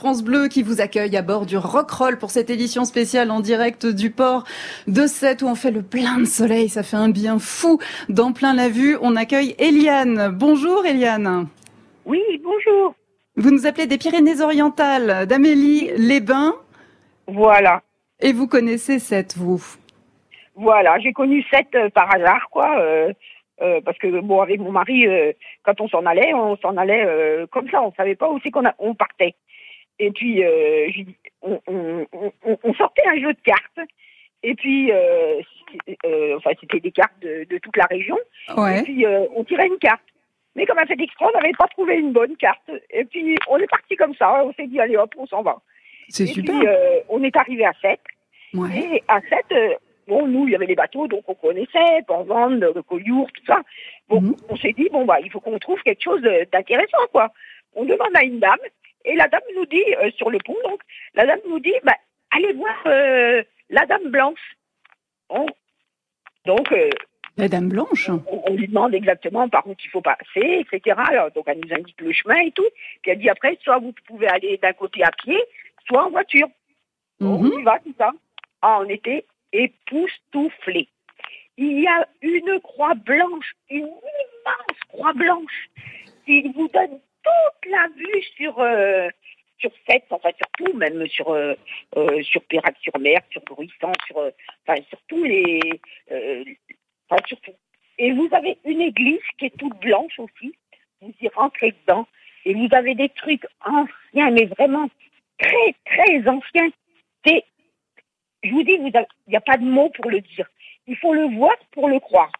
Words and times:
France 0.00 0.22
Bleu 0.22 0.46
qui 0.46 0.62
vous 0.62 0.80
accueille 0.80 1.16
à 1.16 1.22
bord 1.22 1.44
du 1.44 1.56
Rockroll 1.56 2.18
pour 2.18 2.30
cette 2.30 2.50
édition 2.50 2.84
spéciale 2.84 3.32
en 3.32 3.40
direct 3.40 3.84
du 3.84 4.12
port 4.12 4.44
de 4.86 5.08
Sète 5.08 5.42
où 5.42 5.46
on 5.48 5.56
fait 5.56 5.72
le 5.72 5.82
plein 5.82 6.20
de 6.20 6.24
soleil. 6.24 6.68
Ça 6.68 6.84
fait 6.84 6.96
un 6.96 7.08
bien 7.08 7.40
fou 7.40 7.80
dans 8.08 8.32
plein 8.32 8.54
la 8.54 8.68
vue. 8.68 8.96
On 9.02 9.16
accueille 9.16 9.56
Eliane. 9.58 10.28
Bonjour 10.28 10.86
Eliane. 10.86 11.48
Oui, 12.04 12.22
bonjour. 12.44 12.94
Vous 13.34 13.50
nous 13.50 13.66
appelez 13.66 13.88
des 13.88 13.98
Pyrénées-Orientales, 13.98 15.26
d'Amélie 15.26 15.90
les 15.96 16.20
Bains. 16.20 16.54
Voilà. 17.26 17.82
Et 18.20 18.32
vous 18.32 18.46
connaissez 18.46 19.00
Sète, 19.00 19.36
vous? 19.36 19.60
Voilà, 20.54 21.00
j'ai 21.00 21.12
connu 21.12 21.44
Sète 21.50 21.74
euh, 21.74 21.88
par 21.90 22.14
hasard, 22.14 22.46
quoi. 22.52 22.78
Euh, 22.78 23.12
euh, 23.62 23.80
parce 23.84 23.98
que 23.98 24.20
bon, 24.20 24.42
avec 24.42 24.60
mon 24.60 24.70
mari, 24.70 25.06
quand 25.64 25.80
on 25.80 25.88
s'en 25.88 26.06
allait, 26.06 26.32
on 26.34 26.56
s'en 26.58 26.76
allait 26.76 27.04
comme 27.50 27.68
ça. 27.68 27.82
On 27.82 27.92
savait 27.94 28.14
pas 28.14 28.30
où 28.30 28.38
c'est 28.44 28.52
qu'on 28.52 28.62
on 28.78 28.94
partait. 28.94 29.34
Et 29.98 30.10
puis, 30.10 30.44
euh, 30.44 30.88
on, 31.42 31.60
on, 31.66 32.06
on, 32.62 32.74
sortait 32.74 33.06
un 33.06 33.16
jeu 33.20 33.32
de 33.32 33.40
cartes. 33.44 33.80
Et 34.42 34.54
puis, 34.54 34.92
euh, 34.92 35.40
euh, 36.06 36.36
enfin, 36.36 36.50
c'était 36.60 36.80
des 36.80 36.92
cartes 36.92 37.18
de, 37.20 37.44
de, 37.50 37.58
toute 37.58 37.76
la 37.76 37.86
région. 37.86 38.18
Ouais. 38.56 38.80
Et 38.80 38.82
puis, 38.84 39.04
euh, 39.04 39.26
on 39.34 39.42
tirait 39.44 39.66
une 39.66 39.78
carte. 39.78 40.02
Mais 40.54 40.66
comme 40.66 40.78
à 40.78 40.86
fait 40.86 41.00
extra, 41.00 41.26
on 41.28 41.38
n'avait 41.38 41.52
pas 41.58 41.66
trouvé 41.68 41.96
une 41.96 42.12
bonne 42.12 42.36
carte. 42.36 42.70
Et 42.90 43.04
puis, 43.04 43.36
on 43.48 43.58
est 43.58 43.66
parti 43.66 43.96
comme 43.96 44.14
ça. 44.14 44.44
On 44.44 44.52
s'est 44.54 44.66
dit, 44.66 44.80
allez 44.80 44.96
hop, 44.96 45.14
on 45.18 45.26
s'en 45.26 45.42
va. 45.42 45.60
C'est 46.08 46.26
super. 46.26 46.58
Puis, 46.58 46.66
euh, 46.68 47.00
on 47.08 47.22
est 47.22 47.36
arrivé 47.36 47.64
à 47.64 47.72
7. 47.80 47.98
Ouais. 48.54 48.68
Et 48.78 49.02
à 49.08 49.20
7, 49.20 49.30
euh, 49.52 49.74
bon, 50.06 50.26
nous, 50.26 50.46
il 50.46 50.52
y 50.52 50.56
avait 50.56 50.66
les 50.66 50.74
bateaux, 50.74 51.06
donc 51.06 51.22
on 51.28 51.34
connaissait, 51.34 52.02
Port-Vendre, 52.06 52.72
le 52.74 52.82
Collioure, 52.82 53.28
tout 53.34 53.44
ça. 53.46 53.60
Bon, 54.08 54.20
Mhm. 54.20 54.36
on 54.48 54.56
s'est 54.56 54.72
dit, 54.72 54.88
bon, 54.90 55.04
bah, 55.04 55.18
il 55.22 55.30
faut 55.30 55.40
qu'on 55.40 55.58
trouve 55.58 55.80
quelque 55.82 56.02
chose 56.02 56.22
d'intéressant, 56.52 57.06
quoi. 57.12 57.30
On 57.74 57.84
demande 57.84 58.14
à 58.16 58.24
une 58.24 58.38
dame, 58.40 58.56
et 59.04 59.14
la 59.16 59.28
dame 59.28 59.40
nous 59.54 59.66
dit, 59.66 59.84
euh, 60.02 60.10
sur 60.16 60.30
le 60.30 60.38
pont, 60.44 60.56
donc, 60.64 60.80
la 61.14 61.26
dame 61.26 61.40
nous 61.48 61.60
dit, 61.60 61.74
bah, 61.84 61.94
allez 62.30 62.52
voir 62.52 62.76
euh, 62.86 63.42
la 63.70 63.86
dame 63.86 64.10
blanche. 64.10 64.56
On- 65.28 65.46
donc, 66.46 66.70
euh, 66.72 66.90
La 67.36 67.48
Dame 67.48 67.68
Blanche? 67.68 68.08
on, 68.08 68.22
on 68.46 68.54
lui 68.54 68.66
demande 68.66 68.94
exactement 68.94 69.48
par 69.48 69.66
où 69.68 69.74
il 69.84 69.90
faut 69.90 70.00
passer, 70.00 70.64
etc. 70.72 70.96
Alors, 70.98 71.30
donc, 71.30 71.44
elle 71.46 71.60
nous 71.60 71.72
indique 71.74 72.00
le 72.00 72.12
chemin 72.12 72.38
et 72.38 72.50
tout. 72.50 72.66
Puis 73.02 73.12
elle 73.12 73.18
dit 73.18 73.28
après, 73.28 73.56
soit 73.62 73.78
vous 73.78 73.92
pouvez 74.06 74.26
aller 74.26 74.56
d'un 74.56 74.72
côté 74.72 75.02
à 75.04 75.10
pied, 75.12 75.38
soit 75.86 76.06
en 76.06 76.10
voiture. 76.10 76.48
Bon, 77.20 77.38
Mhm. 77.38 77.52
On 77.54 77.58
y 77.60 77.62
va, 77.62 77.78
tout 77.80 77.94
ça. 77.98 78.10
Ah, 78.62 78.80
on 78.80 78.88
était 78.88 79.24
époustouflés. 79.52 80.88
Il 81.56 81.80
y 81.80 81.86
a 81.86 82.06
une 82.22 82.60
croix 82.60 82.94
blanche, 82.94 83.54
une 83.70 83.86
immense 83.86 84.78
croix 84.88 85.12
blanche. 85.12 85.68
Il 86.26 86.52
vous 86.52 86.68
donne 86.68 87.00
toute 87.62 87.70
la 87.70 87.88
vue 87.96 88.22
sur 88.36 88.58
euh, 88.60 89.08
sur 89.58 89.70
Sète, 89.88 90.04
enfin 90.10 90.30
sur 90.36 90.46
tout, 90.56 90.76
même 90.76 91.06
sur 91.08 91.30
euh, 91.30 91.54
euh, 91.96 92.22
sur 92.22 92.42
Pérac-sur-Mer, 92.44 93.20
sur 93.30 93.42
Bruissant, 93.42 93.92
sur 94.06 94.18
euh, 94.18 94.30
enfin 94.66 94.80
sur 94.88 94.98
tous 95.08 95.24
les 95.24 95.60
enfin 97.08 97.22
sur 97.26 97.40
tout. 97.40 97.54
Et 97.98 98.12
vous 98.12 98.28
avez 98.32 98.58
une 98.64 98.80
église 98.80 99.20
qui 99.38 99.46
est 99.46 99.56
toute 99.56 99.78
blanche 99.80 100.18
aussi. 100.18 100.54
Vous 101.00 101.12
y 101.20 101.28
rentrez 101.28 101.72
dedans 101.82 102.06
et 102.44 102.54
vous 102.54 102.68
avez 102.72 102.94
des 102.94 103.08
trucs 103.08 103.46
anciens, 103.64 104.30
mais 104.30 104.44
vraiment 104.44 104.88
très 105.38 105.74
très 105.84 106.28
anciens. 106.28 106.68
C'est, 107.26 107.44
je 108.44 108.50
vous 108.50 108.62
dis, 108.62 108.72
il 108.74 108.92
n'y 109.28 109.36
a 109.36 109.40
pas 109.40 109.56
de 109.56 109.64
mots 109.64 109.90
pour 109.90 110.10
le 110.10 110.20
dire. 110.20 110.48
Il 110.86 110.96
faut 110.96 111.12
le 111.12 111.36
voir 111.36 111.56
pour 111.72 111.88
le 111.88 111.98
croire. 111.98 112.30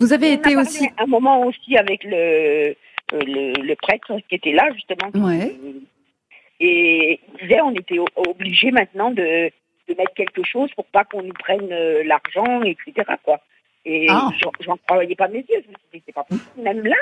Vous 0.00 0.12
avez 0.12 0.30
On 0.30 0.34
été 0.34 0.56
aussi. 0.56 0.88
un 0.98 1.06
moment 1.06 1.42
aussi 1.46 1.76
avec 1.76 2.02
le, 2.02 2.74
le, 3.12 3.52
le 3.62 3.74
prêtre 3.76 4.16
qui 4.28 4.34
était 4.36 4.52
là 4.52 4.70
justement. 4.74 5.10
Ouais. 5.14 5.54
Et 6.60 7.20
il 7.34 7.40
disait 7.42 7.60
on 7.60 7.72
était 7.74 7.98
obligé 8.16 8.70
maintenant 8.70 9.10
de, 9.10 9.50
de 9.88 9.94
mettre 9.96 10.14
quelque 10.14 10.44
chose 10.44 10.70
pour 10.74 10.84
pas 10.86 11.04
qu'on 11.04 11.22
nous 11.22 11.32
prenne 11.34 11.72
euh, 11.72 12.02
l'argent, 12.04 12.62
etc. 12.62 12.92
Quoi. 13.24 13.40
Et 13.84 14.06
Ah. 14.08 14.30
j'en- 14.60 14.76
croyais 14.86 15.14
pas 15.16 15.28
mes 15.28 15.38
yeux. 15.40 15.46
Je 15.64 15.68
me 15.70 15.74
suis 15.74 15.88
dit 15.94 16.02
c'est 16.06 16.12
pas 16.14 16.24
possible. 16.24 16.62
Même 16.62 16.86
là, 16.86 16.96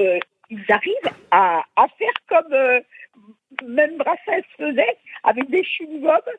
euh, 0.00 0.18
ils 0.50 0.64
arrivent 0.68 1.12
à, 1.30 1.62
à 1.76 1.86
faire 1.98 2.12
comme 2.28 2.52
euh, 2.52 2.80
même 3.66 3.96
Brassens 3.96 4.44
faisait 4.58 4.96
avec 5.24 5.48
des 5.50 5.62
chewing-gums. 5.62 6.34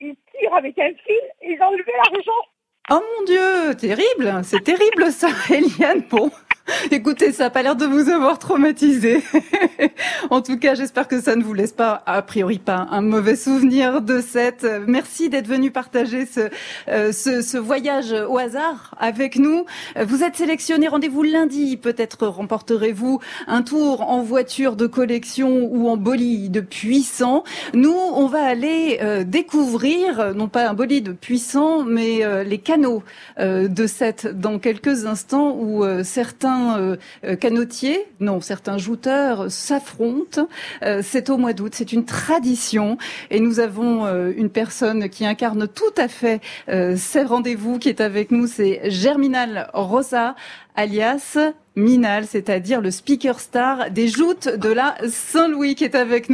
Ils 0.00 0.16
tirent 0.38 0.54
avec 0.54 0.78
un 0.78 0.88
fil 1.06 1.20
et 1.42 1.52
ils 1.52 1.62
enlevaient 1.62 1.92
l'argent. 2.04 2.42
Oh 2.90 3.00
mon 3.00 3.24
Dieu, 3.24 3.74
terrible, 3.76 4.42
c'est 4.44 4.62
terrible 4.62 5.04
ça, 5.10 5.28
Eliane. 5.50 6.02
Bon, 6.10 6.30
écoutez, 6.90 7.32
ça 7.32 7.44
n'a 7.44 7.50
pas 7.50 7.62
l'air 7.62 7.76
de 7.76 7.84
vous 7.84 8.08
avoir 8.08 8.38
traumatisé. 8.38 9.22
en 10.30 10.40
tout 10.40 10.58
cas, 10.58 10.74
j'espère 10.74 11.08
que 11.08 11.20
ça 11.20 11.36
ne 11.36 11.42
vous 11.42 11.52
laisse 11.52 11.72
pas, 11.72 12.02
a 12.06 12.22
priori 12.22 12.58
pas, 12.58 12.86
un 12.90 13.02
mauvais 13.02 13.36
souvenir 13.36 14.00
de 14.00 14.20
cette. 14.20 14.66
Merci 14.86 15.28
d'être 15.28 15.46
venu 15.46 15.70
partager 15.70 16.24
ce, 16.24 16.48
euh, 16.88 17.12
ce, 17.12 17.42
ce 17.42 17.58
voyage 17.58 18.12
au 18.12 18.38
hasard 18.38 18.94
avec 18.98 19.36
nous. 19.36 19.66
Euh, 19.98 20.04
Vous 20.06 20.22
êtes 20.22 20.36
sélectionné, 20.36 20.88
rendez-vous 20.88 21.22
lundi. 21.22 21.76
Peut-être 21.76 22.26
remporterez-vous 22.26 23.20
un 23.46 23.62
tour 23.62 24.10
en 24.10 24.22
voiture 24.22 24.76
de 24.76 24.86
collection 24.86 25.68
ou 25.70 25.88
en 25.88 25.98
bolide 25.98 26.66
puissant. 26.66 27.44
Nous, 27.74 27.94
on 27.94 28.26
va 28.26 28.42
aller 28.42 29.00
euh, 29.02 29.24
découvrir, 29.24 30.18
euh, 30.18 30.32
non 30.32 30.48
pas 30.48 30.68
un 30.68 30.74
bolide 30.74 31.14
puissant, 31.14 31.84
mais 31.84 32.24
euh, 32.24 32.42
les 32.42 32.58
canaux 32.58 33.02
euh, 33.38 33.68
de 33.68 33.86
cette 33.86 34.26
dans 34.26 34.58
quelques 34.58 35.04
instants 35.04 35.56
où 35.58 35.84
euh, 35.84 36.02
euh, 36.54 36.96
euh, 37.24 37.36
canotiers, 37.36 38.06
non, 38.20 38.40
certains 38.40 38.78
jouteurs 38.78 39.50
s'affrontent. 39.50 40.48
Euh, 40.82 41.00
c'est 41.02 41.30
au 41.30 41.36
mois 41.36 41.52
d'août, 41.52 41.72
c'est 41.74 41.92
une 41.92 42.04
tradition 42.04 42.98
et 43.30 43.40
nous 43.40 43.60
avons 43.60 44.04
une 44.36 44.50
personne 44.50 45.08
qui 45.08 45.26
incarne 45.26 45.68
tout 45.68 45.84
à 45.96 46.08
fait 46.08 46.40
ces 46.96 47.22
rendez-vous 47.22 47.78
qui 47.78 47.88
est 47.88 48.00
avec 48.00 48.30
nous, 48.30 48.46
c'est 48.46 48.90
Germinal 48.90 49.70
Rosa 49.72 50.34
alias 50.74 51.38
Minal, 51.76 52.26
c'est-à-dire 52.26 52.80
le 52.80 52.92
speaker 52.92 53.40
star 53.40 53.90
des 53.90 54.06
joutes 54.06 54.48
de 54.48 54.68
la 54.68 54.94
Saint-Louis 55.08 55.74
qui 55.74 55.82
est 55.82 55.96
avec 55.96 56.30
nous. 56.30 56.32